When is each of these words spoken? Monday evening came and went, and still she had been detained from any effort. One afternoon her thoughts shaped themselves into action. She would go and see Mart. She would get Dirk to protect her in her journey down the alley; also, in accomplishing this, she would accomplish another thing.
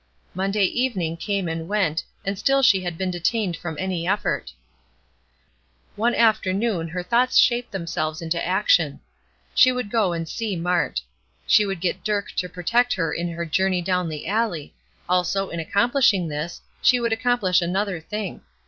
Monday 0.33 0.63
evening 0.63 1.15
came 1.15 1.47
and 1.47 1.67
went, 1.67 2.03
and 2.25 2.35
still 2.35 2.63
she 2.63 2.81
had 2.81 2.97
been 2.97 3.11
detained 3.11 3.55
from 3.55 3.77
any 3.79 4.07
effort. 4.07 4.51
One 5.95 6.15
afternoon 6.15 6.87
her 6.87 7.03
thoughts 7.03 7.37
shaped 7.37 7.71
themselves 7.71 8.19
into 8.19 8.43
action. 8.43 8.99
She 9.53 9.71
would 9.71 9.91
go 9.91 10.11
and 10.11 10.27
see 10.27 10.55
Mart. 10.55 11.01
She 11.45 11.67
would 11.67 11.81
get 11.81 12.03
Dirk 12.03 12.31
to 12.37 12.49
protect 12.49 12.93
her 12.93 13.13
in 13.13 13.29
her 13.29 13.45
journey 13.45 13.83
down 13.83 14.09
the 14.09 14.25
alley; 14.25 14.73
also, 15.07 15.49
in 15.49 15.59
accomplishing 15.59 16.27
this, 16.27 16.61
she 16.81 16.99
would 16.99 17.13
accomplish 17.13 17.61
another 17.61 17.99
thing. 17.99 18.41